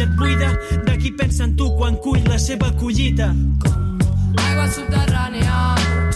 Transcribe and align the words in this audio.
platja 0.00 0.04
et 0.04 0.16
buida 0.16 0.52
de 0.86 0.96
qui 0.98 1.10
pensa 1.10 1.44
en 1.44 1.54
tu 1.56 1.68
quan 1.76 1.96
cull 1.96 2.22
la 2.28 2.38
seva 2.38 2.70
collita. 2.78 3.34
Aigua 4.36 4.66
subterrània 4.68 6.09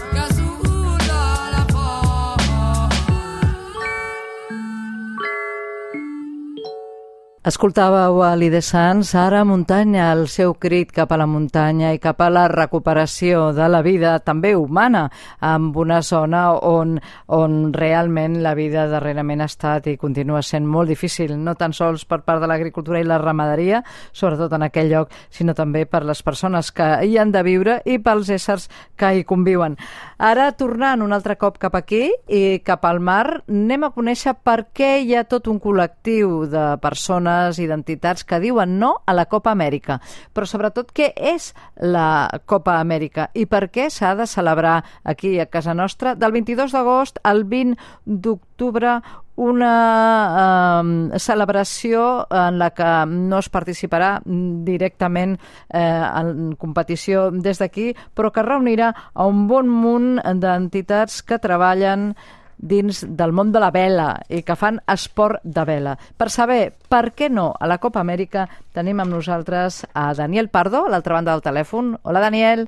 Escoltàveu 7.45 8.23
a 8.25 8.31
l'Ide 8.41 8.63
Sans, 8.65 9.11
ara 9.21 9.43
muntanya, 9.45 10.07
el 10.15 10.23
seu 10.33 10.55
crit 10.57 10.95
cap 10.97 11.11
a 11.13 11.19
la 11.21 11.27
muntanya 11.29 11.91
i 11.93 11.99
cap 12.01 12.23
a 12.25 12.31
la 12.33 12.47
recuperació 12.49 13.51
de 13.53 13.67
la 13.69 13.83
vida, 13.85 14.15
també 14.25 14.55
humana, 14.57 15.03
amb 15.45 15.77
una 15.77 15.99
zona 16.01 16.55
on, 16.57 16.95
on 17.29 17.59
realment 17.77 18.39
la 18.41 18.55
vida 18.57 18.87
darrerament 18.89 19.43
ha 19.45 19.49
estat 19.53 19.91
i 19.93 19.99
continua 20.01 20.41
sent 20.41 20.65
molt 20.65 20.89
difícil, 20.89 21.35
no 21.37 21.53
tan 21.53 21.77
sols 21.77 22.07
per 22.09 22.23
part 22.25 22.41
de 22.41 22.49
l'agricultura 22.49 23.03
i 23.03 23.05
la 23.05 23.21
ramaderia, 23.21 23.83
sobretot 24.17 24.57
en 24.57 24.65
aquell 24.65 24.89
lloc, 24.95 25.13
sinó 25.29 25.53
també 25.53 25.85
per 25.85 26.01
les 26.09 26.25
persones 26.25 26.73
que 26.73 26.89
hi 27.05 27.21
han 27.21 27.37
de 27.37 27.45
viure 27.45 27.77
i 27.85 27.99
pels 28.01 28.33
éssers 28.39 28.71
que 28.97 29.13
hi 29.19 29.29
conviuen. 29.29 29.77
Ara, 30.17 30.49
tornant 30.57 31.05
un 31.05 31.13
altre 31.13 31.37
cop 31.37 31.61
cap 31.61 31.77
aquí 31.77 32.07
i 32.25 32.65
cap 32.65 32.89
al 32.89 33.05
mar, 33.05 33.45
anem 33.53 33.85
a 33.85 33.93
conèixer 33.93 34.33
per 34.41 34.63
què 34.73 34.95
hi 35.05 35.13
ha 35.13 35.29
tot 35.29 35.53
un 35.53 35.61
col·lectiu 35.61 36.47
de 36.49 36.67
persones 36.81 37.34
i 37.63 37.69
d'entitats 37.71 38.25
que 38.25 38.41
diuen 38.43 38.79
no 38.81 38.95
a 39.07 39.15
la 39.17 39.27
Copa 39.31 39.53
Amèrica. 39.55 40.01
Però 40.35 40.49
sobretot 40.49 40.93
què 40.95 41.13
és 41.17 41.53
la 41.81 42.31
Copa 42.47 42.79
Amèrica 42.81 43.29
i 43.35 43.47
per 43.47 43.69
què 43.75 43.91
s'ha 43.91 44.15
de 44.19 44.29
celebrar 44.31 44.81
aquí 45.05 45.39
a 45.41 45.51
casa 45.51 45.75
nostra 45.75 46.15
del 46.15 46.33
22 46.33 46.75
d'agost 46.75 47.21
al 47.25 47.45
20 47.45 47.77
d'octubre 48.05 49.01
una 49.37 50.83
eh, 50.83 51.19
celebració 51.19 52.27
en 52.31 52.59
la 52.59 52.71
que 52.71 52.91
no 53.11 53.41
es 53.43 53.51
participarà 53.51 54.21
directament 54.25 55.35
eh, 55.35 55.81
en 55.81 56.55
competició 56.61 57.31
des 57.33 57.59
d'aquí, 57.59 57.93
però 58.15 58.31
que 58.31 58.47
reunirà 58.47 58.93
a 59.13 59.27
un 59.27 59.47
bon 59.51 59.69
munt 59.69 60.21
d'entitats 60.23 61.23
que 61.27 61.43
treballen 61.43 62.13
dins 62.59 63.05
del 63.05 63.33
món 63.33 63.53
de 63.53 63.63
la 63.63 63.71
vela 63.75 64.09
i 64.29 64.43
que 64.43 64.57
fan 64.57 64.81
esport 64.91 65.43
de 65.45 65.65
vela. 65.69 65.97
Per 66.17 66.31
saber 66.31 66.73
per 66.89 67.11
què 67.17 67.31
no 67.31 67.53
a 67.59 67.69
la 67.71 67.79
Copa 67.79 68.03
Amèrica 68.05 68.47
tenim 68.73 69.01
amb 69.01 69.17
nosaltres 69.17 69.85
a 69.95 70.13
Daniel 70.15 70.49
Pardo, 70.49 70.85
a 70.85 70.95
l'altra 70.95 71.19
banda 71.19 71.33
del 71.33 71.45
telèfon. 71.45 71.97
Hola, 72.03 72.21
Daniel. 72.21 72.67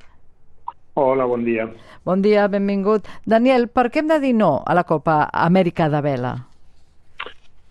Hola, 0.94 1.26
bon 1.28 1.44
dia. 1.44 1.68
Bon 2.04 2.22
dia, 2.22 2.46
benvingut. 2.48 3.08
Daniel, 3.26 3.68
per 3.68 3.90
què 3.90 4.00
hem 4.00 4.12
de 4.12 4.20
dir 4.22 4.34
no 4.36 4.60
a 4.64 4.74
la 4.78 4.86
Copa 4.88 5.26
Amèrica 5.32 5.90
de 5.92 6.00
vela? 6.00 6.36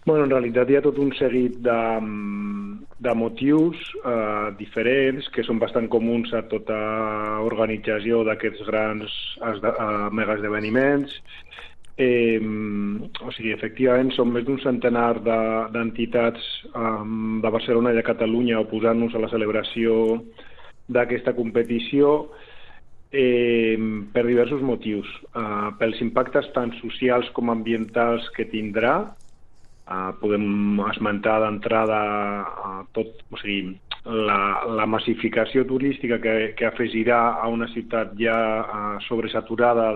Bueno, 0.05 0.27
en 0.27 0.29
realitat 0.35 0.69
hi 0.69 0.75
ha 0.77 0.83
tot 0.85 0.99
un 1.01 1.09
seguit 1.17 1.55
de, 1.65 1.77
de 3.07 3.13
motius 3.17 3.79
eh, 4.05 4.51
diferents 4.59 5.31
que 5.33 5.41
són 5.47 5.57
bastant 5.63 5.87
comuns 5.89 6.29
a 6.37 6.43
tota 6.51 6.77
organització 7.41 8.21
d'aquests 8.27 8.61
grans 8.69 9.15
uh, 9.41 10.11
megaesdeveniments. 10.13 11.17
Eh, 11.97 12.41
o 13.23 13.31
sigui, 13.31 13.53
efectivament, 13.55 14.09
són 14.11 14.33
més 14.35 14.43
d'un 14.43 14.59
centenar 14.59 15.21
d'entitats 15.23 16.43
de, 16.65 16.71
um, 16.75 17.37
de 17.43 17.51
Barcelona 17.53 17.93
i 17.93 17.95
de 17.95 18.03
Catalunya 18.03 18.59
oposant-nos 18.65 19.15
a 19.15 19.21
la 19.23 19.29
celebració 19.31 20.17
d'aquesta 20.91 21.31
competició 21.37 22.17
eh, 23.15 23.79
per 24.11 24.25
diversos 24.27 24.61
motius. 24.61 25.07
Uh, 25.31 25.71
pels 25.79 26.01
impactes 26.03 26.51
tant 26.57 26.75
socials 26.81 27.31
com 27.37 27.53
ambientals 27.53 28.27
que 28.35 28.49
tindrà, 28.51 28.97
uh, 29.87 30.11
podem 30.19 30.83
esmentar 30.91 31.39
d'entrada 31.45 32.01
uh, 32.43 32.81
tot, 32.91 33.23
o 33.31 33.39
sigui, 33.39 33.77
la, 34.05 34.65
la 34.69 34.85
massificació 34.85 35.65
turística 35.65 36.19
que, 36.21 36.53
que 36.57 36.67
afegirà 36.67 37.41
a 37.41 37.47
una 37.49 37.67
ciutat 37.73 38.13
ja 38.19 38.37
uh, 38.61 38.83
sobresaturada 39.07 39.87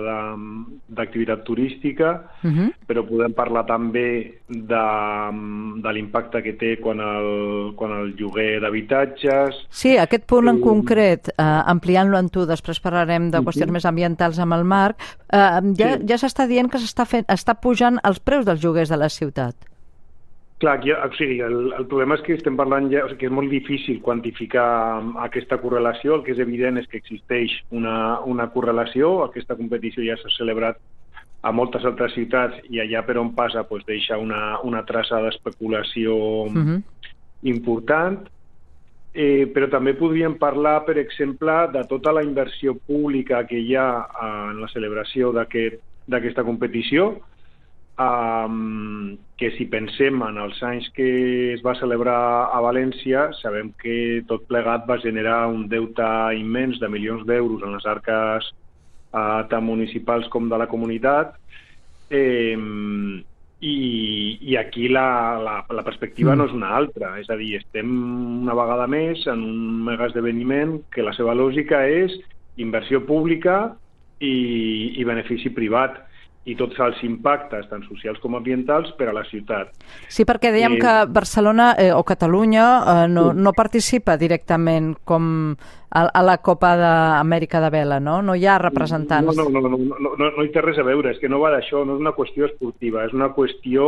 d'activitat 0.89 1.43
turística, 1.45 2.09
uh 2.43 2.49
-huh. 2.49 2.69
però 2.87 3.05
podem 3.05 3.33
parlar 3.33 3.65
també 3.65 4.41
de, 4.47 4.85
de 5.83 5.93
l'impacte 5.93 6.41
que 6.41 6.53
té 6.53 6.77
quan 6.81 6.99
el, 6.99 7.75
quan 7.75 7.91
el 7.91 8.15
lloguer 8.15 8.59
d'habitatges... 8.61 9.67
Sí, 9.69 9.97
aquest 9.97 10.25
punt 10.25 10.47
en 10.47 10.59
concret, 10.61 11.29
eh, 11.29 11.61
ampliant-lo 11.65 12.17
en 12.17 12.29
tu, 12.29 12.45
després 12.45 12.79
parlarem 12.79 13.29
de 13.29 13.39
qüestions 13.39 13.69
uh 13.69 13.69
-huh. 13.69 13.73
més 13.73 13.85
ambientals 13.85 14.39
amb 14.39 14.53
el 14.53 14.63
Marc, 14.63 14.97
eh, 15.31 15.61
ja, 15.77 15.97
sí. 15.97 16.05
ja 16.07 16.17
s'està 16.17 16.47
dient 16.47 16.69
que 16.69 16.79
s'està 16.79 17.05
està 17.27 17.53
pujant 17.61 17.99
els 18.03 18.19
preus 18.19 18.45
dels 18.45 18.63
lloguers 18.63 18.89
de 18.89 18.97
la 18.97 19.09
ciutat. 19.09 19.68
Clar, 20.59 20.77
aquí, 20.77 20.91
o 20.91 21.13
sigui, 21.15 21.39
el, 21.39 21.71
el 21.71 21.85
problema 21.87 22.17
és 22.17 22.23
que 22.25 22.33
estem 22.35 22.57
parlant 22.59 22.89
ja, 22.91 23.05
o 23.05 23.07
sigui, 23.07 23.21
que 23.21 23.27
és 23.29 23.35
molt 23.35 23.51
difícil 23.53 24.01
quantificar 24.03 24.67
aquesta 25.23 25.55
correlació. 25.61 26.17
El 26.17 26.25
que 26.25 26.33
és 26.33 26.41
evident 26.43 26.81
és 26.81 26.87
que 26.91 26.99
existeix 26.99 27.53
una, 27.71 28.19
una 28.27 28.49
correlació. 28.51 29.21
Aquesta 29.23 29.55
competició 29.55 30.03
ja 30.03 30.17
s'ha 30.19 30.33
celebrat 30.35 30.81
a 31.47 31.53
moltes 31.55 31.85
altres 31.87 32.11
ciutats 32.17 32.59
i 32.67 32.81
allà 32.83 33.05
per 33.07 33.15
on 33.21 33.31
passa 33.37 33.63
pues, 33.69 33.85
deixa 33.87 34.17
una, 34.19 34.59
una 34.67 34.83
traça 34.83 35.21
d'especulació 35.23 36.17
uh 36.43 36.51
-huh. 36.51 36.81
important. 37.43 38.27
Eh, 39.13 39.47
però 39.53 39.69
també 39.71 39.95
podríem 39.95 40.35
parlar, 40.37 40.85
per 40.85 40.97
exemple, 40.97 41.53
de 41.71 41.87
tota 41.87 42.11
la 42.11 42.23
inversió 42.23 42.75
pública 42.75 43.47
que 43.47 43.57
hi 43.57 43.75
ha 43.75 44.05
en 44.51 44.61
la 44.61 44.67
celebració 44.67 45.31
d'aquesta 45.31 46.17
aquest, 46.17 46.39
competició, 46.45 47.21
um, 47.99 49.17
que 49.37 49.51
si 49.57 49.67
pensem 49.71 50.21
en 50.23 50.39
els 50.41 50.61
anys 50.63 50.87
que 50.95 51.09
es 51.53 51.63
va 51.65 51.75
celebrar 51.79 52.19
a 52.55 52.61
València, 52.63 53.29
sabem 53.41 53.73
que 53.81 54.23
tot 54.29 54.47
plegat 54.49 54.87
va 54.89 54.99
generar 55.03 55.45
un 55.51 55.67
deute 55.71 56.07
immens 56.39 56.79
de 56.79 56.89
milions 56.91 57.25
d'euros 57.27 57.63
en 57.63 57.75
les 57.75 57.87
arques 57.87 58.51
uh, 59.13 59.43
tant 59.51 59.65
municipals 59.65 60.29
com 60.31 60.49
de 60.49 60.59
la 60.59 60.69
comunitat, 60.71 61.35
eh, 62.09 62.55
i, 63.59 64.37
i 64.41 64.55
aquí 64.55 64.87
la, 64.87 65.37
la, 65.43 65.55
la 65.75 65.83
perspectiva 65.83 66.33
mm. 66.33 66.39
no 66.39 66.47
és 66.47 66.55
una 66.55 66.71
altra, 66.77 67.13
és 67.19 67.29
a 67.29 67.35
dir, 67.39 67.57
estem 67.59 67.89
una 68.45 68.55
vegada 68.55 68.87
més 68.87 69.25
en 69.27 69.43
un 69.43 69.83
mega 69.87 70.07
esdeveniment 70.07 70.77
que 70.93 71.03
la 71.03 71.13
seva 71.17 71.35
lògica 71.35 71.83
és 71.87 72.15
inversió 72.59 73.03
pública 73.07 73.73
i, 74.19 74.95
i 74.99 75.07
benefici 75.07 75.51
privat 75.55 75.99
i 76.49 76.55
tots 76.57 76.79
els 76.81 77.01
impactes, 77.05 77.67
tant 77.69 77.83
socials 77.87 78.19
com 78.23 78.37
ambientals, 78.37 78.91
per 78.97 79.09
a 79.11 79.15
la 79.15 79.25
ciutat. 79.29 79.73
Sí, 80.09 80.25
perquè 80.27 80.51
dèiem 80.55 80.77
eh... 80.77 80.81
que 80.81 80.93
Barcelona 81.13 81.73
eh, 81.77 81.91
o 81.93 82.01
Catalunya 82.07 82.65
eh, 82.79 83.03
no, 83.11 83.29
no 83.33 83.53
participa 83.57 84.17
directament 84.17 84.95
com 85.05 85.29
a, 85.89 86.05
a 86.07 86.23
la 86.25 86.37
Copa 86.45 86.75
d'Amèrica 86.79 87.61
de 87.61 87.69
Vela, 87.73 87.99
no? 87.99 88.19
No 88.25 88.35
hi 88.37 88.47
ha 88.47 88.57
representants. 88.61 89.29
No, 89.29 89.49
no, 89.49 89.61
no, 89.61 89.69
no, 89.69 89.77
no, 89.77 90.15
no, 90.17 90.31
no 90.37 90.45
hi 90.45 90.51
té 90.53 90.63
res 90.65 90.81
a 90.81 90.87
veure, 90.87 91.13
és 91.13 91.21
que 91.21 91.29
no 91.31 91.41
va 91.43 91.53
d'això, 91.53 91.85
no 91.85 91.97
és 91.97 92.03
una 92.05 92.15
qüestió 92.17 92.49
esportiva, 92.49 93.05
és 93.05 93.15
una 93.17 93.31
qüestió 93.35 93.85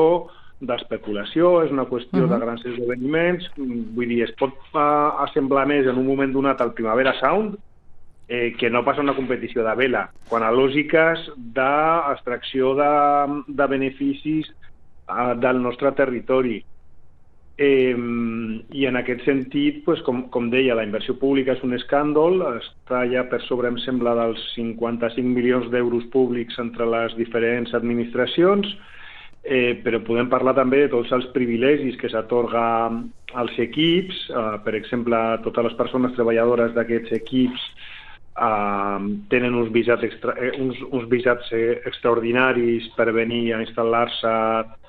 d'especulació, 0.61 1.63
és 1.65 1.71
una 1.73 1.87
qüestió 1.89 2.21
uh 2.21 2.27
-huh. 2.27 2.33
de 2.35 2.45
grans 2.45 2.65
esdeveniments, 2.65 3.49
vull 3.57 4.07
dir, 4.07 4.23
es 4.23 4.33
pot 4.37 4.53
uh, 4.73 5.23
assemblar 5.25 5.65
més 5.67 5.87
en 5.87 5.97
un 5.97 6.05
moment 6.05 6.31
donat 6.31 6.61
al 6.61 6.73
Primavera 6.73 7.13
Sound, 7.19 7.57
eh, 8.27 8.55
que 8.57 8.69
no 8.69 8.83
passa 8.85 9.01
una 9.01 9.15
competició 9.15 9.63
de 9.65 9.75
vela, 9.75 10.05
quan 10.29 10.43
a 10.43 10.51
lògiques 10.55 11.29
d'extracció 11.55 12.75
de, 12.79 12.91
de 13.47 13.67
beneficis 13.67 14.51
eh, 14.51 15.33
del 15.41 15.61
nostre 15.61 15.91
territori. 15.97 16.61
Eh, 17.61 17.93
I 18.73 18.85
en 18.87 18.97
aquest 18.97 19.25
sentit, 19.27 19.83
pues, 19.85 20.01
com, 20.07 20.23
com 20.33 20.47
deia, 20.49 20.77
la 20.77 20.85
inversió 20.87 21.17
pública 21.19 21.53
és 21.53 21.65
un 21.67 21.75
escàndol, 21.77 22.39
està 22.55 23.03
ja 23.11 23.25
per 23.29 23.41
sobre, 23.45 23.69
em 23.69 23.77
sembla, 23.83 24.15
dels 24.17 24.41
55 24.55 25.27
milions 25.27 25.69
d'euros 25.73 26.07
públics 26.15 26.57
entre 26.63 26.87
les 26.89 27.13
diferents 27.19 27.75
administracions, 27.77 28.71
eh, 29.43 29.77
però 29.83 30.01
podem 30.05 30.29
parlar 30.29 30.55
també 30.57 30.85
de 30.85 30.91
tots 30.93 31.11
els 31.11 31.27
privilegis 31.35 31.97
que 32.01 32.09
s'atorga 32.09 32.65
als 33.33 33.57
equips, 33.59 34.27
eh, 34.29 34.57
per 34.65 34.75
exemple, 34.79 35.19
totes 35.43 35.69
les 35.69 35.77
persones 35.79 36.13
treballadores 36.17 36.73
d'aquests 36.77 37.19
equips 37.19 37.71
Uh, 38.41 39.21
tenen 39.29 39.53
uns 39.53 39.69
visats, 39.69 40.01
extra, 40.01 40.33
eh, 40.41 40.55
uns, 40.57 40.79
uns 40.89 41.03
visats 41.11 41.51
eh, 41.53 41.75
extraordinaris 41.85 42.87
per 42.97 43.11
venir 43.13 43.51
a 43.53 43.59
instal·lar-se 43.61 44.31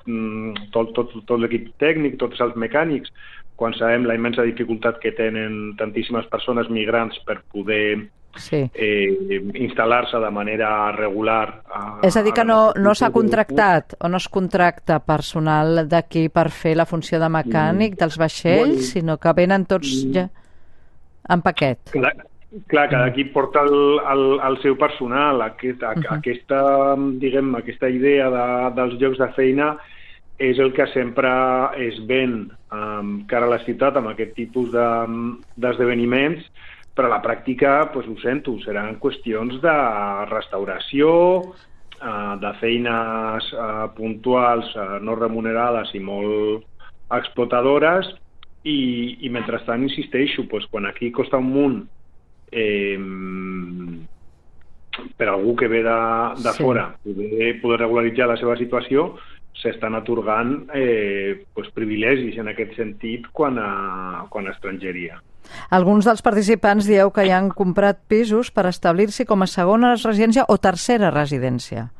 mm, 0.07 0.71
tot, 0.73 0.89
tot, 0.97 1.13
tot 1.29 1.37
l'equip 1.37 1.67
tècnic, 1.77 2.17
tots 2.17 2.41
els 2.41 2.57
mecànics, 2.57 3.13
quan 3.61 3.75
sabem 3.77 4.07
la 4.09 4.17
immensa 4.17 4.41
dificultat 4.47 4.97
que 5.03 5.13
tenen 5.13 5.75
tantíssimes 5.77 6.25
persones 6.33 6.71
migrants 6.73 7.21
per 7.27 7.43
poder 7.53 8.09
sí. 8.41 8.63
eh, 8.73 9.39
instal·lar-se 9.53 10.17
de 10.17 10.33
manera 10.33 10.91
regular. 10.97 11.61
A, 11.69 11.83
És 12.09 12.17
a 12.17 12.25
dir, 12.25 12.33
que 12.33 12.45
no, 12.47 12.73
no 12.73 12.97
s'ha 12.97 13.13
contractat 13.13 13.99
o 14.01 14.09
no 14.09 14.17
es 14.17 14.29
contracta 14.33 14.99
personal 15.05 15.85
d'aquí 15.89 16.27
per 16.33 16.49
fer 16.49 16.73
la 16.79 16.89
funció 16.89 17.21
de 17.21 17.29
mecànic 17.29 17.93
mm. 17.93 18.01
dels 18.01 18.17
vaixells, 18.17 18.93
sinó 18.95 19.21
que 19.21 19.37
venen 19.37 19.69
tots 19.69 19.93
mm. 20.01 20.13
ja 20.17 20.29
en 21.29 21.45
paquet. 21.45 21.93
Clar, 21.93 22.15
Clar, 22.69 22.85
cada 22.89 23.07
equip 23.09 23.31
porta 23.33 23.63
el, 23.65 23.99
el, 24.11 24.23
el 24.45 24.59
seu 24.61 24.75
personal, 24.77 25.41
aquest, 25.41 25.81
uh 25.81 25.95
-huh. 25.95 26.17
aquesta, 26.19 26.59
diguem, 27.17 27.55
aquesta 27.55 27.89
idea 27.89 28.29
de, 28.29 28.45
dels 28.75 28.93
llocs 29.01 29.17
de 29.17 29.27
feina 29.33 29.77
és 30.37 30.59
el 30.59 30.71
que 30.73 30.85
sempre 30.87 31.29
es 31.77 31.97
ven 32.05 32.51
um, 32.71 33.25
cara 33.25 33.45
a 33.45 33.49
la 33.49 33.63
ciutat 33.65 33.97
amb 33.97 34.07
aquest 34.09 34.33
tipus 34.35 34.71
de- 34.71 35.37
d'esdeveniments, 35.55 36.45
però 36.95 37.05
a 37.05 37.15
la 37.15 37.21
pràctica, 37.21 37.91
pues, 37.91 38.07
ho 38.07 38.17
sento, 38.21 38.59
seran 38.59 38.99
qüestions 38.99 39.61
de 39.61 39.77
restauració, 40.29 41.09
uh, 41.41 42.35
de 42.39 42.53
feines 42.59 43.53
uh, 43.53 43.87
puntuals 43.95 44.75
uh, 44.75 44.99
no 45.01 45.15
remunerades 45.15 45.93
i 45.95 45.99
molt 45.99 46.65
explotadores, 47.09 48.13
i, 48.63 49.17
i 49.21 49.29
mentrestant, 49.29 49.81
insisteixo, 49.83 50.47
pues, 50.47 50.65
quan 50.67 50.85
aquí 50.85 51.11
costa 51.11 51.37
un 51.37 51.49
munt 51.49 51.89
eh, 52.53 52.97
per 55.17 55.27
algú 55.29 55.55
que 55.55 55.67
ve 55.67 55.81
de, 55.83 55.99
de 56.37 56.51
Sí. 56.53 56.63
fora 56.63 56.95
poder, 57.03 57.61
poder 57.61 57.79
regularitzar 57.81 58.27
la 58.29 58.37
seva 58.37 58.55
situació, 58.57 59.15
s'estan 59.53 59.95
atorgant 59.95 60.69
eh, 60.73 61.45
pues, 61.53 61.69
privilegis 61.73 62.37
en 62.41 62.49
aquest 62.49 62.75
sentit 62.77 63.27
quan 63.31 63.57
a, 63.61 64.25
quan 64.29 64.47
a 64.47 64.51
estrangeria. 64.51 65.21
Alguns 65.69 66.05
dels 66.05 66.23
participants 66.25 66.87
dieu 66.87 67.11
que 67.11 67.25
ja 67.27 67.37
han 67.37 67.49
comprat 67.53 67.99
pisos 68.07 68.49
per 68.51 68.65
establir-s'hi 68.69 69.25
com 69.29 69.43
a 69.43 69.47
segona 69.47 69.93
residència 69.95 70.45
o 70.47 70.57
tercera 70.57 71.11
residència. 71.11 71.91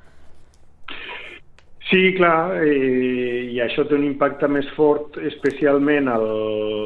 Sí, 1.90 2.14
clar, 2.16 2.64
eh, 2.64 3.50
i 3.52 3.60
això 3.62 3.84
té 3.86 3.98
un 3.98 4.06
impacte 4.08 4.48
més 4.48 4.70
fort 4.78 5.18
especialment 5.28 6.08
al, 6.10 6.24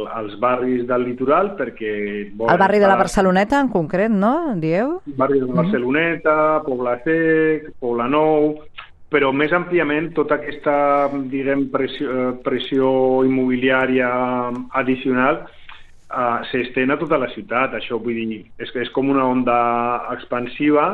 als 0.09 0.33
barris 0.41 0.87
del 0.89 1.05
litoral 1.05 1.51
perquè... 1.59 1.91
El 2.33 2.59
barri 2.59 2.81
de 2.81 2.89
la 2.89 2.97
Barceloneta, 2.97 3.59
en 3.61 3.69
concret, 3.69 4.11
no? 4.11 4.55
Dieu? 4.57 4.97
barri 5.19 5.39
de 5.43 5.51
Barceloneta, 5.51 6.37
Pobla 6.65 6.97
Sec, 7.05 7.69
Pobla 7.79 8.09
Nou, 8.09 8.55
però 9.13 9.29
més 9.31 9.53
àmpliament 9.55 10.09
tota 10.17 10.39
aquesta, 10.41 10.73
diguem, 11.31 11.67
pressió, 11.71 12.09
eh, 12.11 12.31
pressió 12.43 12.89
immobiliària 13.27 14.09
addicional 14.81 15.43
uh, 15.45 16.41
s'estén 16.49 16.91
a 16.91 16.97
tota 16.99 17.19
la 17.21 17.29
ciutat. 17.35 17.77
Això 17.77 18.01
vull 18.01 18.17
dir, 18.17 18.41
és, 18.57 18.73
que 18.73 18.81
és 18.83 18.91
com 18.95 19.13
una 19.13 19.29
onda 19.29 19.59
expansiva 20.17 20.89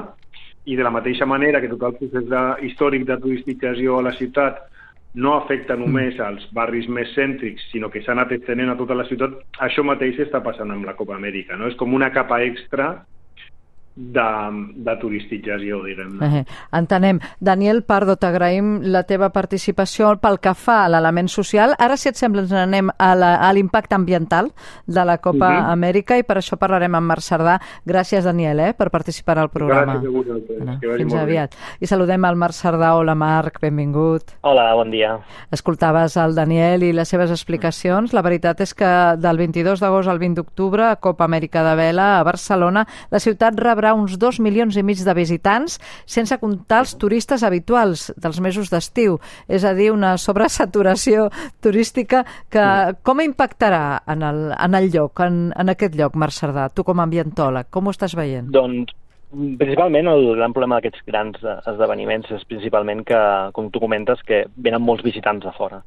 i 0.65 0.77
de 0.79 0.83
la 0.83 0.93
mateixa 0.93 1.25
manera 1.27 1.61
que 1.61 1.71
tot 1.71 1.83
el 1.87 1.97
procés 1.99 2.29
de, 2.29 2.43
històric 2.67 3.07
de 3.09 3.17
turisticització 3.23 3.97
a 3.99 4.05
la 4.09 4.13
ciutat 4.19 4.61
no 5.13 5.35
afecta 5.37 5.75
només 5.77 6.17
als 6.23 6.45
barris 6.57 6.87
més 6.89 7.11
cèntrics, 7.13 7.67
sinó 7.71 7.89
que 7.93 8.01
s'ha 8.01 8.15
anat 8.15 8.31
estenent 8.33 8.71
a 8.73 8.77
tota 8.79 8.95
la 8.97 9.05
ciutat, 9.05 9.35
això 9.61 9.85
mateix 9.85 10.17
està 10.23 10.41
passant 10.41 10.71
amb 10.73 10.87
la 10.89 10.95
Copa 10.97 11.15
Amèrica. 11.19 11.57
No? 11.59 11.67
És 11.69 11.77
com 11.77 11.93
una 11.93 12.09
capa 12.15 12.41
extra 12.45 12.95
de, 13.95 14.27
de 14.75 14.95
turisticització, 15.01 15.83
diguem 15.85 16.19
Eh, 16.23 16.45
entenem. 16.71 17.19
Daniel 17.39 17.83
Pardo, 17.83 18.15
t'agraïm 18.17 18.81
la 18.83 19.03
teva 19.03 19.29
participació 19.29 20.15
pel 20.21 20.39
que 20.39 20.53
fa 20.57 20.85
a 20.85 20.89
l'element 20.89 21.27
social. 21.29 21.75
Ara, 21.77 21.97
si 21.97 22.09
et 22.09 22.15
sembla, 22.15 22.41
ens 22.41 22.51
n'anem 22.51 22.89
a 22.97 23.51
l'impacte 23.53 23.93
ambiental 23.95 24.51
de 24.87 25.05
la 25.05 25.17
Copa 25.19 25.49
Mhm. 25.49 25.69
Amèrica 25.73 26.17
i 26.17 26.23
per 26.23 26.37
això 26.37 26.57
parlarem 26.57 26.95
amb 26.95 27.07
Marc 27.07 27.21
Cerdà. 27.21 27.59
Gràcies, 27.85 28.23
Daniel, 28.23 28.59
eh, 28.59 28.73
per 28.73 28.89
participar 28.89 29.37
al 29.39 29.49
programa. 29.49 29.95
Gràcies 29.95 30.07
a 30.07 30.11
vosaltres. 30.17 30.57
Bueno, 30.57 30.79
que 30.79 30.87
vagi 30.87 30.97
fins 31.03 31.13
molt 31.13 31.25
bé. 31.25 31.31
aviat. 31.31 31.55
I 31.79 31.85
saludem 31.87 32.25
al 32.25 32.35
Marc 32.35 32.53
Cerdà. 32.53 32.95
Hola, 32.95 33.15
Marc, 33.15 33.59
benvingut. 33.61 34.23
Hola, 34.41 34.73
bon 34.73 34.89
dia. 34.91 35.19
Escoltaves 35.51 36.15
el 36.17 36.33
Daniel 36.35 36.83
i 36.83 36.93
les 36.93 37.09
seves 37.09 37.29
explicacions. 37.29 38.13
La 38.13 38.21
veritat 38.21 38.61
és 38.61 38.73
que 38.73 38.87
del 39.17 39.37
22 39.37 39.79
d'agost 39.81 40.07
al 40.09 40.19
20 40.19 40.35
d'octubre, 40.41 40.83
a 40.87 40.95
Copa 40.95 41.25
Amèrica 41.25 41.63
de 41.63 41.75
Vela, 41.75 42.19
a 42.19 42.23
Barcelona, 42.23 42.87
la 43.11 43.19
ciutat 43.19 43.53
rebrà 43.59 43.82
uns 43.91 44.15
2 44.19 44.39
milions 44.39 44.77
i 44.79 44.85
mig 44.87 45.03
de 45.03 45.17
visitants, 45.17 45.75
sense 46.07 46.39
comptar 46.39 46.79
els 46.85 46.95
turistes 46.95 47.43
habituals 47.43 48.07
dels 48.15 48.39
mesos 48.39 48.71
d'estiu. 48.71 49.19
És 49.51 49.67
a 49.67 49.75
dir, 49.75 49.91
una 49.91 50.15
sobresaturació 50.17 51.27
turística 51.59 52.23
que 52.49 52.65
com 53.03 53.19
impactarà 53.19 53.99
en 54.07 54.23
el, 54.23 54.43
en 54.55 54.79
el 54.79 54.91
lloc, 54.95 55.19
en, 55.27 55.49
en 55.59 55.75
aquest 55.75 55.99
lloc, 55.99 56.15
Marc 56.15 56.37
Cerdà? 56.39 56.69
Tu 56.71 56.87
com 56.87 56.99
a 57.01 57.07
ambientòleg, 57.09 57.67
com 57.73 57.87
ho 57.87 57.93
estàs 57.93 58.15
veient? 58.15 58.47
Doncs, 58.53 58.93
principalment, 59.59 60.07
el 60.11 60.27
gran 60.37 60.53
problema 60.53 60.79
d'aquests 60.79 61.05
grans 61.09 61.41
eh, 61.43 61.57
esdeveniments 61.71 62.31
és 62.37 62.45
principalment 62.49 63.03
que, 63.07 63.21
com 63.55 63.71
tu 63.73 63.81
comentes, 63.83 64.21
que 64.27 64.45
venen 64.55 64.83
molts 64.85 65.05
visitants 65.05 65.45
de 65.45 65.53
fora. 65.57 65.81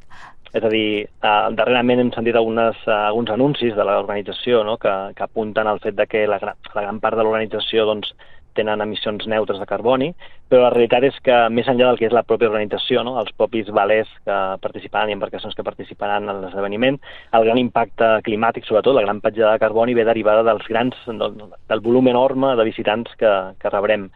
És 0.56 0.64
a 0.64 0.70
dir, 0.72 1.04
eh, 1.04 1.48
darrerament 1.58 2.00
hem 2.00 2.12
sentit 2.14 2.36
algunes, 2.38 2.78
eh, 2.86 2.94
alguns 2.94 3.32
anuncis 3.34 3.74
de 3.76 3.84
l'organització 3.84 4.62
no? 4.64 4.78
que, 4.80 4.94
que 5.16 5.26
apunten 5.26 5.68
al 5.68 5.82
fet 5.84 5.98
de 5.98 6.06
que 6.08 6.24
la, 6.26 6.38
gran- 6.40 6.56
la 6.74 6.86
gran 6.86 7.00
part 7.02 7.18
de 7.18 7.26
l'organització 7.26 7.84
doncs, 7.84 8.14
tenen 8.56 8.80
emissions 8.80 9.26
neutres 9.28 9.60
de 9.60 9.66
carboni, 9.68 10.08
però 10.48 10.62
la 10.64 10.70
realitat 10.72 11.04
és 11.04 11.18
que 11.24 11.34
més 11.52 11.68
enllà 11.68 11.90
del 11.90 12.00
que 12.00 12.08
és 12.08 12.14
la 12.16 12.24
pròpia 12.26 12.48
organització, 12.48 13.02
no? 13.04 13.18
els 13.20 13.34
propis 13.36 13.68
valers 13.78 14.08
que 14.24 14.38
participaran 14.62 15.12
i 15.12 15.16
embarcacions 15.18 15.54
que 15.54 15.66
participaran 15.66 16.30
en 16.32 16.40
l'esdeveniment, 16.44 16.98
el 17.36 17.46
gran 17.48 17.60
impacte 17.60 18.08
climàtic, 18.26 18.64
sobretot, 18.64 18.96
la 18.96 19.04
gran 19.04 19.20
petjada 19.20 19.52
de 19.54 19.62
carboni, 19.62 19.96
ve 19.98 20.06
derivada 20.08 20.46
dels 20.46 20.66
grans, 20.72 20.96
del, 21.06 21.36
del 21.68 21.84
volum 21.84 22.08
enorme 22.14 22.54
de 22.56 22.68
visitants 22.70 23.12
que, 23.20 23.34
que 23.60 23.74
rebrem. 23.76 24.08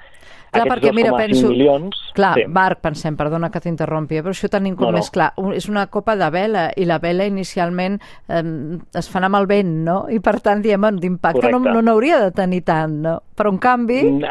Clar, 0.51 0.65
Aquests 0.67 0.73
perquè, 0.75 0.93
mira, 0.95 1.11
2,5 1.13 1.23
penso- 1.23 1.49
milions... 1.53 1.99
Clar, 2.15 2.35
sí. 2.41 2.45
Marc, 2.51 2.81
pensem, 2.83 3.17
perdona 3.17 3.51
que 3.55 3.61
t'interrompi, 3.63 4.17
eh, 4.19 4.23
però 4.27 4.33
això 4.35 4.49
tenim 4.51 4.75
com 4.77 4.89
No, 4.89 4.93
no. 4.93 4.99
més 4.99 5.11
clar. 5.15 5.29
És 5.55 5.69
una 5.71 5.87
copa 5.87 6.17
de 6.19 6.29
vela 6.35 6.65
i 6.77 6.85
la 6.91 6.99
vela 6.99 7.25
inicialment 7.31 8.01
eh, 8.29 8.43
es 8.99 9.09
fan 9.13 9.25
amb 9.29 9.39
el 9.39 9.47
vent, 9.47 9.71
no? 9.87 9.99
I 10.11 10.19
per 10.19 10.41
tant, 10.43 10.63
diem, 10.63 10.81
bueno, 10.83 10.99
d'impacte 10.99 11.45
no 11.47 11.59
Correcte. 11.61 11.75
no 11.77 11.83
n'hauria 11.87 12.19
de 12.25 12.33
tenir 12.35 12.65
tant, 12.67 12.99
no? 13.07 13.21
Però 13.39 13.53
en 13.55 13.59
canvi... 13.63 14.03
Mm, 14.11 14.25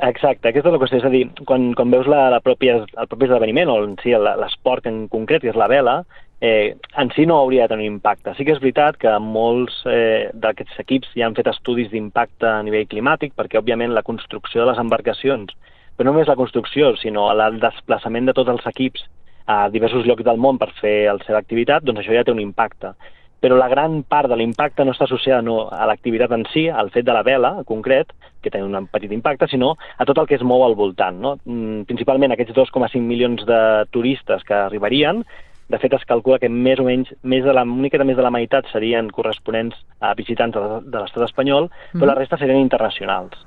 Exacte, 0.00 0.48
aquesta 0.48 0.70
és 0.70 0.72
la 0.72 0.78
qüestió, 0.80 0.98
és 1.00 1.04
a 1.04 1.10
dir, 1.12 1.24
quan, 1.44 1.72
quan 1.76 1.90
veus 1.92 2.06
la, 2.08 2.28
la 2.32 2.38
pròpia, 2.40 2.78
el 2.86 3.08
propi 3.10 3.26
esdeveniment, 3.26 3.68
o 3.68 3.80
en 3.84 3.96
si 4.00 4.14
l'esport 4.14 4.86
en 4.88 5.08
concret, 5.12 5.42
que 5.42 5.50
és 5.50 5.58
la 5.58 5.66
vela, 5.68 5.96
eh, 6.40 6.76
en 6.96 7.10
si 7.14 7.26
no 7.26 7.38
hauria 7.38 7.62
de 7.66 7.74
tenir 7.74 7.86
impacte. 7.90 8.34
Sí 8.34 8.44
que 8.44 8.54
és 8.56 8.62
veritat 8.62 8.98
que 9.00 9.12
molts 9.22 9.82
eh, 9.86 10.30
d'aquests 10.32 10.80
equips 10.84 11.12
ja 11.14 11.28
han 11.28 11.36
fet 11.36 11.50
estudis 11.52 11.90
d'impacte 11.92 12.48
a 12.48 12.62
nivell 12.66 12.88
climàtic, 12.88 13.36
perquè, 13.36 13.60
òbviament, 13.60 13.94
la 13.94 14.06
construcció 14.06 14.64
de 14.64 14.72
les 14.72 14.82
embarcacions, 14.82 15.54
però 15.96 16.08
no 16.08 16.14
només 16.14 16.28
la 16.28 16.38
construcció, 16.40 16.94
sinó 16.96 17.28
el 17.32 17.60
desplaçament 17.60 18.28
de 18.28 18.36
tots 18.36 18.50
els 18.50 18.66
equips 18.72 19.06
a 19.50 19.68
diversos 19.68 20.06
llocs 20.06 20.24
del 20.24 20.38
món 20.40 20.58
per 20.58 20.70
fer 20.80 21.12
la 21.12 21.24
seva 21.26 21.40
activitat, 21.42 21.84
doncs 21.84 22.02
això 22.02 22.14
ja 22.16 22.24
té 22.24 22.32
un 22.32 22.42
impacte 22.42 22.94
però 23.40 23.56
la 23.56 23.68
gran 23.72 24.02
part 24.04 24.28
de 24.28 24.36
l'impacte 24.36 24.84
no 24.84 24.92
està 24.92 25.06
associada 25.08 25.40
no 25.42 25.62
a 25.72 25.86
l'activitat 25.88 26.32
en 26.36 26.44
si, 26.52 26.66
al 26.68 26.92
fet 26.92 27.06
de 27.08 27.14
la 27.16 27.24
vela, 27.24 27.54
en 27.62 27.66
concret, 27.68 28.12
que 28.44 28.52
té 28.52 28.60
un 28.62 28.76
petit 28.92 29.12
impacte, 29.16 29.48
sinó 29.48 29.72
a 29.96 30.06
tot 30.08 30.20
el 30.20 30.28
que 30.28 30.36
es 30.36 30.44
mou 30.44 30.64
al 30.64 30.76
voltant. 30.76 31.16
No? 31.20 31.36
Mm, 31.44 31.86
Principalment 31.88 32.36
aquests 32.36 32.54
2,5 32.56 33.00
milions 33.00 33.46
de 33.48 33.60
turistes 33.96 34.44
que 34.44 34.54
arribarien, 34.54 35.24
de 35.70 35.78
fet 35.78 35.94
es 35.94 36.04
calcula 36.08 36.40
que 36.42 36.48
més 36.50 36.80
o 36.82 36.84
menys, 36.86 37.12
més 37.22 37.44
de 37.46 37.52
la, 37.54 37.62
una 37.62 37.84
miqueta 37.84 38.06
més 38.06 38.18
de 38.18 38.24
la 38.26 38.32
meitat 38.34 38.66
serien 38.72 39.10
corresponents 39.14 39.76
a 40.02 40.12
visitants 40.18 40.56
de, 40.56 40.80
de 40.90 41.02
l'estat 41.02 41.26
espanyol, 41.28 41.68
però 41.94 42.10
la 42.10 42.16
resta 42.18 42.38
serien 42.40 42.58
internacionals. 42.58 43.38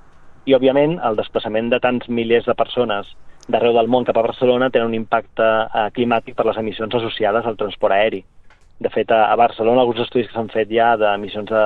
I, 0.47 0.55
òbviament, 0.55 0.97
el 1.03 1.19
desplaçament 1.19 1.69
de 1.71 1.79
tants 1.83 2.07
milers 2.07 2.47
de 2.47 2.55
persones 2.55 3.11
d'arreu 3.51 3.75
del 3.75 3.91
món 3.91 4.07
cap 4.07 4.17
a 4.19 4.23
Barcelona 4.23 4.69
té 4.71 4.79
un 4.79 4.95
impacte 4.95 5.43
eh, 5.43 5.89
climàtic 5.95 6.37
per 6.37 6.47
les 6.47 6.59
emissions 6.61 6.95
associades 6.95 7.45
al 7.45 7.59
transport 7.59 7.95
aeri. 7.95 8.21
De 8.79 8.91
fet, 8.91 9.11
a, 9.11 9.25
a 9.31 9.35
Barcelona, 9.39 9.83
alguns 9.83 10.05
estudis 10.05 10.29
que 10.29 10.37
s'han 10.37 10.51
fet 10.51 10.71
ja 10.71 10.93
d'emissions 10.99 11.51
de, 11.51 11.65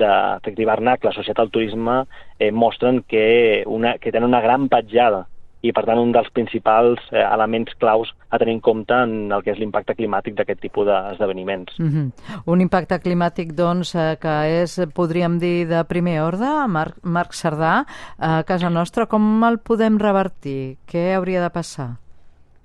d'efecte 0.00 0.64
hivernacle 0.64 1.12
associat 1.12 1.38
al 1.38 1.52
turisme 1.52 2.02
eh, 2.38 2.50
mostren 2.50 3.02
que, 3.08 3.62
una, 3.68 3.98
que 3.98 4.12
tenen 4.12 4.30
una 4.30 4.40
gran 4.40 4.70
petjada 4.72 5.26
i, 5.62 5.72
per 5.72 5.84
tant, 5.86 6.00
un 6.02 6.12
dels 6.14 6.28
principals 6.34 7.00
eh, 7.12 7.22
elements 7.22 7.72
claus 7.80 8.10
a 8.30 8.38
tenir 8.42 8.56
en 8.58 8.62
compte 8.64 8.96
en 9.06 9.32
el 9.32 9.44
que 9.44 9.52
és 9.54 9.60
l'impacte 9.60 9.94
climàtic 9.98 10.36
d'aquest 10.38 10.60
tipus 10.60 10.86
d'esdeveniments. 10.88 11.78
Mm 11.78 11.88
-hmm. 11.88 12.42
Un 12.46 12.60
impacte 12.60 12.98
climàtic, 13.00 13.54
doncs, 13.54 13.94
eh, 13.94 14.16
que 14.20 14.62
és, 14.62 14.80
podríem 14.94 15.38
dir, 15.38 15.68
de 15.68 15.84
primer 15.84 16.22
ordre, 16.22 16.66
Marc, 16.68 16.96
Marc 17.02 17.32
Cerdà, 17.32 17.84
a 18.18 18.42
casa 18.44 18.70
nostra, 18.70 19.06
com 19.06 19.44
el 19.44 19.58
podem 19.58 19.98
revertir? 19.98 20.76
Què 20.86 21.14
hauria 21.14 21.42
de 21.42 21.50
passar? 21.50 22.02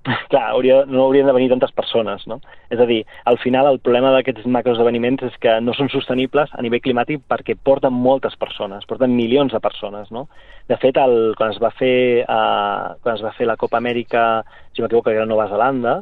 Clar, 0.31 0.43
hauria, 0.53 0.81
no 0.87 1.03
haurien 1.03 1.27
de 1.27 1.33
venir 1.35 1.49
tantes 1.51 1.71
persones, 1.75 2.23
no? 2.31 2.37
És 2.71 2.79
a 2.79 2.85
dir, 2.87 3.01
al 3.27 3.37
final 3.43 3.67
el 3.67 3.79
problema 3.83 4.13
d'aquests 4.15 4.45
macroesdeveniments 4.47 5.25
és 5.27 5.35
que 5.43 5.57
no 5.61 5.73
són 5.75 5.89
sostenibles 5.91 6.53
a 6.55 6.63
nivell 6.63 6.79
climàtic 6.85 7.25
perquè 7.27 7.57
porten 7.59 7.91
moltes 7.93 8.37
persones, 8.39 8.85
porten 8.87 9.11
milions 9.15 9.51
de 9.51 9.59
persones, 9.59 10.07
no? 10.15 10.27
De 10.71 10.77
fet, 10.79 10.95
el, 11.01 11.33
quan, 11.37 11.51
es 11.51 11.59
va 11.59 11.73
fer, 11.75 11.93
eh, 12.23 12.85
quan 13.03 13.15
es 13.17 13.23
va 13.25 13.33
fer 13.35 13.49
la 13.49 13.57
Copa 13.59 13.81
Amèrica, 13.81 14.43
si 14.71 14.81
m'equivoco, 14.81 15.09
que 15.09 15.17
era 15.17 15.25
Nova 15.27 15.49
Zelanda, 15.51 15.99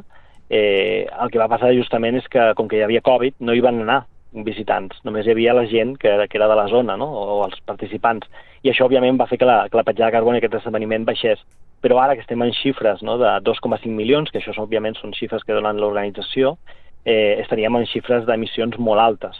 eh, 0.50 1.06
el 1.10 1.30
que 1.30 1.42
va 1.42 1.50
passar 1.50 1.72
justament 1.74 2.16
és 2.20 2.28
que, 2.30 2.52
com 2.54 2.68
que 2.70 2.78
hi 2.78 2.84
havia 2.86 3.02
Covid, 3.02 3.40
no 3.42 3.54
hi 3.58 3.64
van 3.64 3.82
anar 3.82 4.04
visitants, 4.46 4.98
només 5.02 5.26
hi 5.26 5.32
havia 5.32 5.54
la 5.56 5.64
gent 5.66 5.96
que, 5.98 6.08
era- 6.12 6.28
que 6.28 6.38
era 6.38 6.46
de 6.48 6.54
la 6.58 6.68
zona, 6.68 6.94
no? 6.96 7.06
o 7.10 7.44
els 7.46 7.58
participants. 7.66 8.28
I 8.62 8.70
això, 8.70 8.86
òbviament, 8.86 9.18
va 9.18 9.26
fer 9.30 9.38
que 9.40 9.46
la, 9.48 9.64
que 9.70 9.78
la 9.78 9.84
petjada 9.86 10.10
de 10.10 10.16
carboni 10.18 10.38
d'aquest 10.38 10.60
esdeveniment 10.60 11.06
baixés. 11.08 11.40
Però 11.82 11.98
ara 12.00 12.14
que 12.16 12.24
estem 12.24 12.40
en 12.42 12.52
xifres 12.56 13.02
no, 13.02 13.18
de 13.20 13.28
2,5 13.44 13.86
milions, 13.92 14.30
que 14.32 14.40
això 14.40 14.54
òbviament 14.62 14.96
són 14.98 15.12
xifres 15.14 15.44
que 15.44 15.54
donen 15.54 15.76
l'organització, 15.80 16.56
eh, 17.04 17.36
estaríem 17.42 17.76
en 17.76 17.86
xifres 17.86 18.24
d'emissions 18.26 18.78
molt 18.78 19.00
altes. 19.00 19.36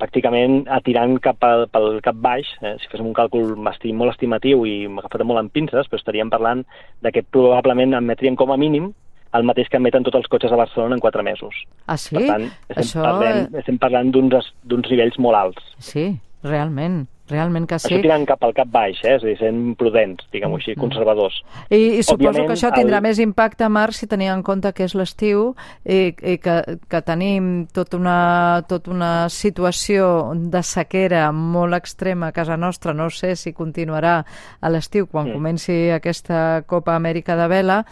Pràcticament 0.00 0.64
atirant 0.72 1.18
cap 1.20 1.42
al, 1.44 1.66
pel 1.68 2.00
cap 2.04 2.16
baix, 2.16 2.48
eh, 2.62 2.74
si 2.80 2.88
féssim 2.88 3.06
un 3.10 3.14
càlcul 3.16 3.52
esti- 3.68 3.92
molt 3.92 4.14
estimatiu 4.14 4.64
i 4.64 4.86
agafat 4.86 5.24
molt 5.28 5.42
amb 5.42 5.52
pinces, 5.52 5.86
però 5.88 6.00
estaríem 6.00 6.30
parlant 6.32 6.64
de 7.02 7.12
que 7.12 7.22
probablement 7.22 7.94
emetríem 7.98 8.36
com 8.36 8.52
a 8.52 8.56
mínim 8.56 8.92
el 9.32 9.44
mateix 9.44 9.68
que 9.68 9.76
emeten 9.76 10.02
tots 10.02 10.16
els 10.16 10.26
cotxes 10.26 10.50
a 10.52 10.56
Barcelona 10.58 10.96
en 10.96 11.00
quatre 11.04 11.22
mesos. 11.22 11.54
Ah, 11.86 11.96
sí? 11.96 12.16
Per 12.16 12.26
tant, 12.26 12.48
estem 12.68 12.82
Això... 12.82 13.04
parlant, 13.04 13.54
estem 13.60 13.78
parlant 13.78 14.10
d'uns 14.10 14.48
d'uns 14.64 14.90
nivells 14.90 15.18
molt 15.22 15.36
alts. 15.38 15.68
Sí, 15.78 16.08
realment, 16.42 17.04
realment 17.30 17.66
que 17.68 17.76
Això 17.78 17.88
sí. 17.94 18.00
tirant 18.02 18.26
cap 18.26 18.42
al 18.44 18.52
cap 18.54 18.68
baix, 18.68 18.98
eh? 19.04 19.14
és 19.16 19.22
a 19.22 19.26
dir, 19.26 19.36
sent 19.38 19.74
prudents, 19.78 20.26
diguem-ho 20.32 20.56
així, 20.60 20.74
conservadors. 20.76 21.40
I, 21.70 21.98
i 21.98 22.02
suposo 22.02 22.28
Òbviament, 22.30 22.46
que 22.50 22.56
això 22.58 22.72
tindrà 22.74 22.98
el- 22.98 23.02
més 23.08 23.18
impacte, 23.22 23.68
Marc, 23.68 23.94
si 23.94 24.06
tenia 24.06 24.34
en 24.34 24.42
compte 24.42 24.72
que 24.72 24.84
és 24.84 24.94
l'estiu 24.94 25.54
i, 25.84 26.14
i 26.22 26.36
que, 26.42 26.56
que 26.90 27.02
tenim 27.02 27.66
tota 27.72 27.96
una, 27.96 28.64
tota 28.68 28.90
una 28.90 29.28
situació 29.30 30.32
de 30.34 30.62
sequera 30.62 31.30
molt 31.32 31.74
extrema 31.74 32.28
a 32.28 32.32
casa 32.32 32.56
nostra. 32.56 32.92
No 32.94 33.08
sé 33.10 33.36
si 33.36 33.52
continuarà 33.52 34.24
a 34.60 34.68
l'estiu 34.70 35.06
quan 35.06 35.28
Mm. 35.30 35.32
comenci 35.32 35.74
aquesta 35.90 36.62
Copa 36.66 36.94
Amèrica 36.96 37.36
de 37.36 37.46
Vela. 37.48 37.84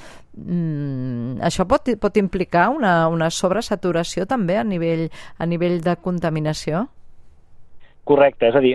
Mm, 0.59 1.41
això 1.45 1.67
pot, 1.69 1.89
pot 2.01 2.17
implicar 2.21 2.69
una, 2.75 3.09
una 3.11 3.29
sobresaturació 3.31 4.27
també 4.27 4.57
a 4.59 4.65
nivell, 4.65 5.09
a 5.39 5.47
nivell 5.47 5.81
de 5.85 5.97
contaminació? 6.03 6.87
Correcte, 8.09 8.49
és 8.49 8.55
a 8.57 8.61
dir, 8.65 8.71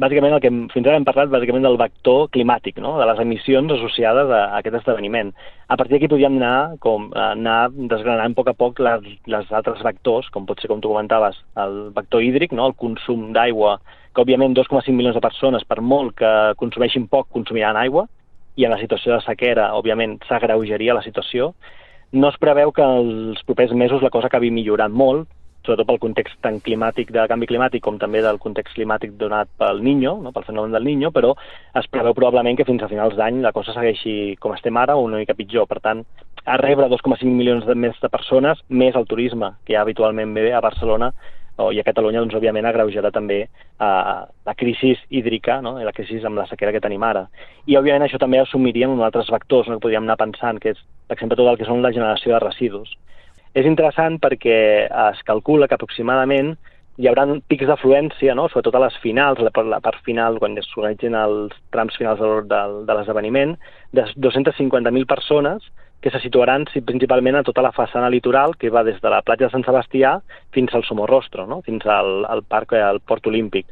bàsicament 0.00 0.32
el 0.32 0.40
que 0.40 0.50
fins 0.72 0.86
ara 0.86 0.96
hem 0.96 1.04
parlat 1.04 1.28
bàsicament 1.28 1.66
del 1.66 1.74
vector 1.76 2.30
climàtic, 2.32 2.78
no? 2.80 2.94
de 2.96 3.04
les 3.10 3.18
emissions 3.20 3.74
associades 3.74 4.30
a, 4.32 4.38
aquest 4.56 4.78
esdeveniment. 4.78 5.34
A 5.68 5.76
partir 5.76 5.98
d'aquí 5.98 6.08
podríem 6.08 6.38
anar, 6.38 6.78
com, 6.80 7.10
anar 7.12 7.58
desgranant 7.74 8.32
a 8.32 8.38
poc 8.38 8.48
a 8.48 8.54
poc 8.56 8.80
les, 8.80 9.04
les 9.34 9.52
altres 9.52 9.82
vectors, 9.84 10.30
com 10.32 10.48
pot 10.48 10.62
ser, 10.62 10.70
com 10.72 10.80
tu 10.80 10.88
comentaves, 10.88 11.36
el 11.60 11.76
vector 11.92 12.24
hídric, 12.24 12.56
no? 12.56 12.70
el 12.70 12.78
consum 12.80 13.28
d'aigua, 13.36 13.76
que 14.16 14.24
òbviament 14.24 14.56
2,5 14.56 14.96
milions 14.96 15.20
de 15.20 15.24
persones, 15.28 15.68
per 15.68 15.82
molt 15.84 16.16
que 16.22 16.32
consumeixin 16.64 17.10
poc, 17.12 17.28
consumiran 17.36 17.76
aigua, 17.76 18.06
i 18.56 18.64
en 18.64 18.72
la 18.72 18.80
situació 18.80 19.18
de 19.18 19.20
sequera, 19.26 19.68
òbviament, 19.76 20.16
s'agreujaria 20.30 20.96
la 20.96 21.04
situació. 21.04 21.52
No 22.16 22.32
es 22.32 22.40
preveu 22.40 22.72
que 22.72 22.88
els 22.88 23.44
propers 23.44 23.76
mesos 23.76 24.00
la 24.00 24.12
cosa 24.16 24.32
acabi 24.32 24.48
millorant 24.48 24.96
molt, 24.96 25.28
sobretot 25.62 25.86
pel 25.88 26.00
context 26.02 26.38
tant 26.42 26.58
climàtic 26.64 27.12
de 27.14 27.24
canvi 27.30 27.48
climàtic 27.50 27.82
com 27.84 27.98
també 28.02 28.22
del 28.24 28.40
context 28.42 28.74
climàtic 28.76 29.14
donat 29.20 29.50
pel 29.58 29.82
Niño, 29.82 30.16
no? 30.22 30.32
pel 30.34 30.46
fenomen 30.48 30.74
del 30.74 30.86
Niño, 30.86 31.12
però 31.14 31.34
es 31.78 31.88
preveu 31.90 32.14
probablement 32.18 32.58
que 32.58 32.66
fins 32.68 32.82
a 32.82 32.90
finals 32.90 33.14
d'any 33.18 33.42
la 33.44 33.54
cosa 33.54 33.74
segueixi 33.76 34.36
com 34.40 34.54
estem 34.56 34.76
ara 34.76 34.96
o 34.96 35.04
una 35.06 35.22
mica 35.22 35.36
pitjor. 35.38 35.68
Per 35.70 35.78
tant, 35.84 36.02
a 36.44 36.56
rebre 36.58 36.88
2,5 36.90 37.22
milions 37.30 37.66
de 37.66 37.76
més 37.78 37.98
de 38.02 38.10
persones, 38.10 38.58
més 38.68 38.98
el 38.98 39.06
turisme, 39.06 39.54
que 39.66 39.76
ja 39.76 39.86
habitualment 39.86 40.34
ve 40.34 40.50
a 40.52 40.60
Barcelona 40.64 41.12
o, 41.56 41.70
i 41.70 41.78
a 41.78 41.86
Catalunya, 41.86 42.22
doncs, 42.22 42.34
òbviament, 42.38 42.66
agreujarà 42.66 43.12
també 43.14 43.42
eh, 43.44 44.16
la 44.48 44.54
crisi 44.58 44.94
hídrica 45.10 45.60
no? 45.62 45.76
la 45.78 45.94
crisi 45.94 46.18
amb 46.24 46.40
la 46.40 46.48
sequera 46.50 46.72
que 46.74 46.82
tenim 46.82 47.02
ara. 47.06 47.26
I, 47.66 47.76
òbviament, 47.78 48.08
això 48.08 48.18
també 48.18 48.40
assumiríem 48.42 48.96
en 48.96 49.04
altres 49.06 49.30
vectors 49.30 49.68
no? 49.68 49.78
que 49.78 49.86
podríem 49.86 50.08
anar 50.08 50.18
pensant, 50.20 50.58
que 50.58 50.74
és, 50.74 50.82
per 51.06 51.18
exemple, 51.18 51.38
tot 51.38 51.52
el 51.52 51.60
que 51.60 51.68
són 51.68 51.84
la 51.84 51.94
generació 51.94 52.34
de 52.34 52.42
residus. 52.42 52.96
És 53.52 53.66
interessant 53.68 54.16
perquè 54.20 54.58
es 54.88 55.24
calcula 55.28 55.68
que 55.68 55.76
aproximadament 55.76 56.54
hi 57.00 57.08
haurà 57.08 57.24
pics 57.48 57.68
d'afluència, 57.68 58.34
no? 58.36 58.48
sobretot 58.48 58.76
a 58.76 58.82
les 58.84 58.96
finals, 59.04 59.40
la, 59.40 59.52
la 59.68 59.80
part 59.84 60.00
final, 60.06 60.38
quan 60.40 60.56
es 60.60 60.68
organitzin 60.76 61.16
els 61.16 61.54
trams 61.72 61.96
finals 61.96 62.20
de, 62.20 62.32
del, 62.48 62.82
de 62.88 62.96
l'esdeveniment, 62.96 63.56
de 63.96 64.04
250.000 64.16 65.08
persones 65.08 65.64
que 66.02 66.10
se 66.10 66.20
situaran 66.20 66.66
principalment 66.84 67.38
a 67.38 67.44
tota 67.46 67.62
la 67.62 67.72
façana 67.72 68.10
litoral, 68.10 68.56
que 68.58 68.72
va 68.74 68.82
des 68.84 69.00
de 69.00 69.10
la 69.12 69.22
platja 69.22 69.46
de 69.46 69.52
Sant 69.54 69.64
Sebastià 69.64 70.16
fins 70.52 70.74
al 70.74 70.84
Somorrostro, 70.84 71.46
no? 71.46 71.62
fins 71.62 71.86
al, 71.86 72.24
al 72.26 72.42
parc, 72.42 72.74
al 72.74 73.00
Port 73.00 73.28
Olímpic. 73.30 73.68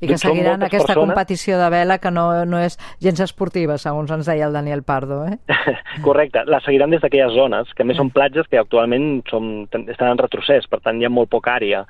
I 0.00 0.10
que 0.10 0.18
són 0.18 0.34
seguiran 0.34 0.60
aquesta 0.62 0.92
persones. 0.92 1.14
competició 1.14 1.58
de 1.60 1.68
vela 1.72 1.96
que 1.98 2.10
no, 2.12 2.26
no 2.44 2.58
és 2.60 2.76
gens 3.00 3.22
esportiva, 3.24 3.78
segons 3.80 4.10
ens 4.12 4.28
deia 4.28 4.48
el 4.48 4.56
Daniel 4.56 4.82
Pardo, 4.84 5.22
eh? 5.24 5.38
Correcte, 6.06 6.44
la 6.44 6.60
seguiran 6.64 6.92
des 6.92 7.00
d'aquelles 7.00 7.32
zones, 7.32 7.72
que 7.76 7.86
més 7.86 7.96
són 7.96 8.12
platges 8.12 8.48
que 8.50 8.60
actualment 8.60 9.22
som, 9.30 9.64
estan 9.86 10.12
en 10.12 10.20
retrocés, 10.20 10.68
per 10.68 10.82
tant 10.84 11.00
hi 11.00 11.08
ha 11.08 11.12
molt 11.12 11.32
poca 11.32 11.56
àrea. 11.56 11.86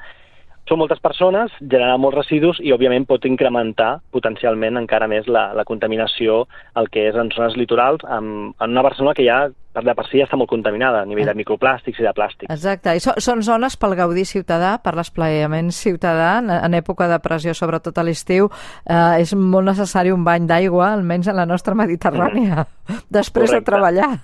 Són 0.66 0.80
moltes 0.80 0.98
persones, 0.98 1.52
generarà 1.60 1.94
molts 1.96 2.16
residus 2.18 2.58
i, 2.58 2.72
òbviament, 2.74 3.04
pot 3.06 3.22
incrementar 3.28 4.00
potencialment 4.10 4.76
encara 4.80 5.06
més 5.06 5.28
la, 5.30 5.52
la 5.54 5.62
contaminació 5.64 6.40
el 6.74 6.88
que 6.90 7.04
és 7.06 7.14
en 7.14 7.30
zones 7.30 7.54
litorals, 7.54 8.02
amb, 8.02 8.56
en 8.58 8.74
una 8.74 8.82
Barcelona 8.82 9.14
que 9.14 9.22
ja, 9.28 9.44
per 9.76 9.84
de 9.86 9.94
per 9.94 10.06
si, 10.08 10.18
ja 10.18 10.26
està 10.26 10.34
molt 10.40 10.50
contaminada 10.50 11.04
a 11.04 11.06
nivell 11.06 11.28
de 11.30 11.36
microplàstics 11.38 12.00
i 12.02 12.06
de 12.08 12.12
plàstics. 12.16 12.50
Exacte, 12.50 12.96
i 12.98 13.02
so, 13.04 13.14
són 13.22 13.44
zones 13.46 13.76
pel 13.78 13.94
gaudí 13.94 14.24
ciutadà, 14.26 14.74
per 14.82 14.96
l'esplaiament 14.98 15.70
ciutadà, 15.70 16.38
en, 16.42 16.50
en 16.50 16.74
època 16.74 17.06
de 17.12 17.20
pressió, 17.22 17.54
sobretot 17.54 17.98
a 18.02 18.02
l'estiu, 18.08 18.50
eh, 18.90 19.20
és 19.22 19.36
molt 19.38 19.70
necessari 19.70 20.10
un 20.10 20.24
bany 20.26 20.48
d'aigua, 20.50 20.90
almenys 20.96 21.30
en 21.30 21.38
la 21.38 21.46
nostra 21.46 21.78
Mediterrània, 21.78 22.66
després 23.20 23.52
de 23.52 23.60
Correcte. 23.60 23.70
treballar. 23.70 24.16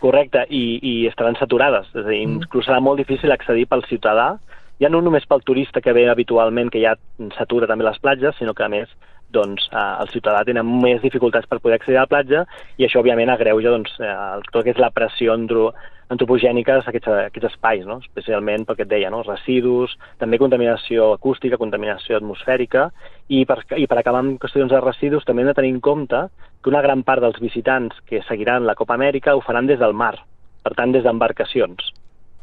Correcte, 0.00 0.44
i, 0.52 0.78
i 0.82 0.94
estaran 1.08 1.36
saturades. 1.40 1.88
És 1.94 2.04
a 2.04 2.08
dir, 2.08 2.20
Mm. 2.26 2.42
inclús 2.44 2.66
serà 2.68 2.80
molt 2.80 2.98
difícil 3.00 3.32
accedir 3.32 3.66
pel 3.68 3.84
ciutadà, 3.88 4.34
ja 4.80 4.88
no 4.88 5.02
només 5.04 5.26
pel 5.28 5.44
turista 5.44 5.82
que 5.84 5.92
ve 5.92 6.08
habitualment, 6.08 6.70
que 6.72 6.82
ja 6.82 6.96
s'atura 7.36 7.68
també 7.68 7.84
les 7.84 8.00
platges, 8.00 8.36
sinó 8.38 8.54
que 8.54 8.64
a 8.64 8.72
més 8.72 8.88
doncs, 9.30 9.68
eh, 9.70 10.02
el 10.02 10.10
ciutadà 10.10 10.42
tenen 10.44 10.66
més 10.82 11.00
dificultats 11.02 11.46
per 11.46 11.60
poder 11.60 11.78
accedir 11.78 11.98
a 11.98 12.04
la 12.04 12.10
platja 12.10 12.44
i 12.78 12.86
això 12.86 13.00
òbviament 13.00 13.30
agreuja 13.30 13.70
doncs, 13.70 13.92
eh, 14.00 14.14
tot 14.50 14.60
el 14.60 14.64
que 14.66 14.74
és 14.74 14.82
la 14.82 14.90
pressió 14.90 15.32
andro, 15.32 15.70
antropogènica 16.10 16.80
d'aquests 16.80 17.08
aquests 17.28 17.52
espais, 17.52 17.86
no? 17.86 18.00
especialment 18.02 18.66
pel 18.66 18.76
que 18.76 18.86
et 18.86 18.90
deia, 18.90 19.10
no? 19.14 19.22
residus, 19.22 19.94
també 20.18 20.40
contaminació 20.42 21.12
acústica, 21.14 21.60
contaminació 21.60 22.18
atmosfèrica 22.18 22.88
i 23.28 23.44
per, 23.46 23.60
i 23.78 23.86
per 23.86 24.00
acabar 24.00 24.24
amb 24.24 24.40
qüestions 24.42 24.74
de 24.74 24.82
residus 24.82 25.24
també 25.28 25.46
hem 25.46 25.52
de 25.52 25.56
tenir 25.60 25.72
en 25.76 25.80
compte 25.80 26.26
que 26.60 26.72
una 26.74 26.82
gran 26.82 27.06
part 27.06 27.22
dels 27.22 27.38
visitants 27.40 28.02
que 28.10 28.24
seguiran 28.26 28.66
la 28.66 28.74
Copa 28.74 28.98
Amèrica 28.98 29.36
ho 29.36 29.46
faran 29.46 29.70
des 29.70 29.78
del 29.78 29.94
mar, 29.94 30.16
per 30.64 30.74
tant 30.74 30.92
des 30.92 31.06
d'embarcacions. 31.06 31.94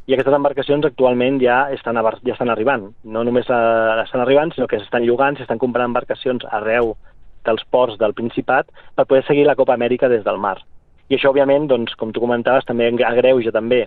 I 0.08 0.14
aquestes 0.16 0.32
embarcacions 0.32 0.86
actualment 0.88 1.36
ja 1.42 1.66
estan, 1.74 1.98
a, 2.00 2.02
ja 2.24 2.32
estan 2.32 2.48
arribant. 2.48 2.86
No 3.04 3.26
només 3.28 3.48
eh, 3.52 4.02
estan 4.06 4.22
arribant, 4.24 4.54
sinó 4.54 4.64
que 4.66 4.80
s'estan 4.80 5.04
llogant, 5.04 5.36
s'estan 5.36 5.60
comprant 5.60 5.90
embarcacions 5.90 6.46
arreu 6.58 6.94
dels 7.44 7.64
ports 7.68 7.98
del 8.00 8.14
Principat 8.16 8.72
per 8.96 9.04
poder 9.04 9.26
seguir 9.26 9.44
la 9.44 9.56
Copa 9.58 9.76
Amèrica 9.76 10.08
des 10.08 10.24
del 10.24 10.40
mar. 10.40 10.56
I 11.12 11.16
això, 11.16 11.28
òbviament, 11.32 11.68
doncs, 11.68 11.92
com 12.00 12.12
tu 12.12 12.24
comentaves, 12.24 12.64
també 12.64 12.88
agreuja 12.88 13.52
també 13.52 13.82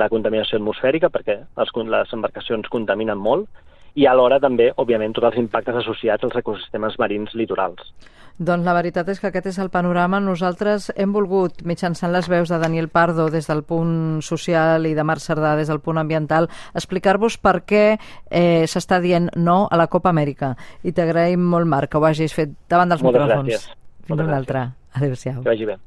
la 0.00 0.08
contaminació 0.08 0.56
atmosfèrica, 0.56 1.12
perquè 1.12 1.36
les 1.60 2.16
embarcacions 2.16 2.72
contaminen 2.72 3.20
molt, 3.20 3.48
i 3.94 4.06
alhora 4.06 4.38
també, 4.40 4.72
òbviament, 4.76 5.12
tots 5.14 5.26
els 5.32 5.38
impactes 5.42 5.76
associats 5.82 6.24
als 6.24 6.36
ecosistemes 6.36 6.98
marins 6.98 7.34
litorals. 7.34 7.92
Doncs 8.40 8.64
la 8.64 8.72
veritat 8.72 9.06
és 9.12 9.18
que 9.20 9.26
aquest 9.28 9.50
és 9.50 9.58
el 9.60 9.68
panorama. 9.68 10.16
Nosaltres 10.18 10.86
hem 10.96 11.12
volgut, 11.12 11.60
mitjançant 11.68 12.10
les 12.14 12.26
veus 12.28 12.48
de 12.48 12.56
Daniel 12.58 12.88
Pardo 12.88 13.28
des 13.28 13.46
del 13.46 13.60
punt 13.68 14.22
social 14.24 14.86
i 14.88 14.94
de 14.96 15.04
Marc 15.04 15.20
Cerdà 15.20 15.56
des 15.58 15.68
del 15.68 15.80
punt 15.84 15.98
ambiental, 16.00 16.48
explicar-vos 16.72 17.36
per 17.36 17.58
què 17.68 17.98
eh, 18.30 18.64
s'està 18.64 18.98
dient 19.04 19.28
no 19.36 19.66
a 19.70 19.76
la 19.76 19.88
Copa 19.92 20.08
Amèrica. 20.08 20.54
I 20.82 20.92
t'agraïm 20.96 21.44
molt, 21.52 21.68
Marc, 21.68 21.90
que 21.92 21.98
ho 22.00 22.04
hagis 22.08 22.32
fet 22.32 22.56
davant 22.66 22.88
dels 22.88 23.02
Moltes 23.02 23.20
micròfons. 23.26 23.48
gràcies. 23.50 23.68
Fins 23.68 24.08
Moltes 24.08 24.24
una 24.26 24.32
gràcies. 24.32 24.38
altra. 24.38 24.66
Adéu-siau. 24.94 25.42
Que 25.42 25.48
vagi 25.50 25.66
bé. 25.66 25.76